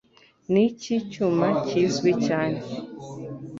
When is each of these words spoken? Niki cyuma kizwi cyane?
Niki 0.51 0.93
cyuma 1.11 1.47
kizwi 1.65 2.11
cyane? 2.25 2.59